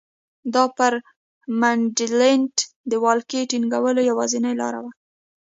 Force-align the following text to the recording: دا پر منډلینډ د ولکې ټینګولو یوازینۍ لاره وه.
دا 0.53 0.63
پر 0.77 0.93
منډلینډ 1.61 2.55
د 2.91 2.93
ولکې 3.05 3.39
ټینګولو 3.51 4.01
یوازینۍ 4.09 4.53
لاره 4.61 4.79
وه. 4.83 4.91